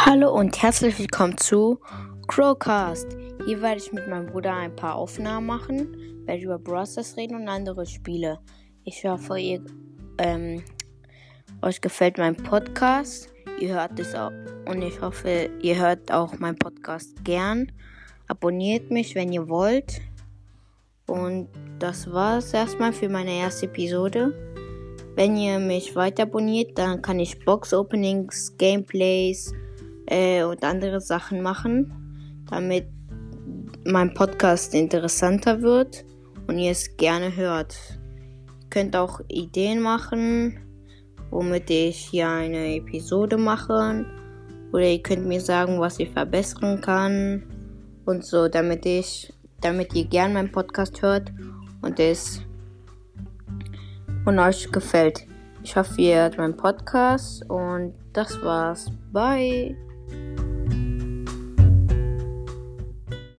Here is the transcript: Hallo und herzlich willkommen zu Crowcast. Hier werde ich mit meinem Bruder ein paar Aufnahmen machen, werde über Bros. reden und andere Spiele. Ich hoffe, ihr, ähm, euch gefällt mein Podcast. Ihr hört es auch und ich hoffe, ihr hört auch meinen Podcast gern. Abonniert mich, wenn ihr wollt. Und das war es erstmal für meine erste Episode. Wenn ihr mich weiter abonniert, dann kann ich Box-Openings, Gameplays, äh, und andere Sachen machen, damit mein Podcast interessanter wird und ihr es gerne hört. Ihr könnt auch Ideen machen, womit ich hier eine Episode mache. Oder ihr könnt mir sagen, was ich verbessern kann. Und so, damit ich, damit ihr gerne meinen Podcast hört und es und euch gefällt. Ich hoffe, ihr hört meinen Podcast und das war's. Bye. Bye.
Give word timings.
Hallo 0.00 0.30
und 0.30 0.62
herzlich 0.62 0.96
willkommen 1.00 1.36
zu 1.38 1.80
Crowcast. 2.28 3.16
Hier 3.44 3.60
werde 3.60 3.78
ich 3.78 3.92
mit 3.92 4.06
meinem 4.06 4.26
Bruder 4.26 4.54
ein 4.54 4.74
paar 4.76 4.94
Aufnahmen 4.94 5.46
machen, 5.46 6.24
werde 6.24 6.44
über 6.44 6.58
Bros. 6.58 7.16
reden 7.16 7.34
und 7.34 7.48
andere 7.48 7.84
Spiele. 7.84 8.38
Ich 8.84 9.04
hoffe, 9.04 9.40
ihr, 9.40 9.60
ähm, 10.18 10.62
euch 11.62 11.80
gefällt 11.80 12.16
mein 12.16 12.36
Podcast. 12.36 13.28
Ihr 13.58 13.74
hört 13.74 13.98
es 13.98 14.14
auch 14.14 14.30
und 14.66 14.82
ich 14.82 15.00
hoffe, 15.00 15.50
ihr 15.62 15.76
hört 15.76 16.12
auch 16.12 16.38
meinen 16.38 16.58
Podcast 16.58 17.24
gern. 17.24 17.72
Abonniert 18.28 18.92
mich, 18.92 19.16
wenn 19.16 19.32
ihr 19.32 19.48
wollt. 19.48 20.00
Und 21.08 21.48
das 21.80 22.10
war 22.12 22.38
es 22.38 22.54
erstmal 22.54 22.92
für 22.92 23.08
meine 23.08 23.32
erste 23.32 23.66
Episode. 23.66 24.32
Wenn 25.16 25.36
ihr 25.36 25.58
mich 25.58 25.96
weiter 25.96 26.22
abonniert, 26.22 26.78
dann 26.78 27.02
kann 27.02 27.18
ich 27.18 27.44
Box-Openings, 27.44 28.56
Gameplays, 28.58 29.52
äh, 30.10 30.42
und 30.42 30.62
andere 30.64 31.00
Sachen 31.00 31.42
machen, 31.42 32.44
damit 32.50 32.86
mein 33.84 34.12
Podcast 34.14 34.74
interessanter 34.74 35.62
wird 35.62 36.04
und 36.46 36.58
ihr 36.58 36.72
es 36.72 36.96
gerne 36.96 37.34
hört. 37.36 37.76
Ihr 38.62 38.70
könnt 38.70 38.96
auch 38.96 39.20
Ideen 39.28 39.80
machen, 39.80 40.58
womit 41.30 41.70
ich 41.70 41.96
hier 41.96 42.28
eine 42.28 42.76
Episode 42.76 43.36
mache. 43.36 44.04
Oder 44.72 44.84
ihr 44.84 45.02
könnt 45.02 45.26
mir 45.26 45.40
sagen, 45.40 45.80
was 45.80 45.98
ich 45.98 46.10
verbessern 46.10 46.80
kann. 46.80 47.42
Und 48.04 48.24
so, 48.24 48.48
damit 48.48 48.84
ich, 48.86 49.32
damit 49.60 49.94
ihr 49.94 50.04
gerne 50.04 50.34
meinen 50.34 50.52
Podcast 50.52 51.00
hört 51.02 51.32
und 51.82 51.98
es 52.00 52.42
und 54.24 54.38
euch 54.38 54.70
gefällt. 54.70 55.26
Ich 55.62 55.76
hoffe, 55.76 56.00
ihr 56.00 56.16
hört 56.16 56.38
meinen 56.38 56.56
Podcast 56.56 57.48
und 57.48 57.94
das 58.12 58.40
war's. 58.42 58.90
Bye. 59.12 59.87
Bye. 60.10 60.47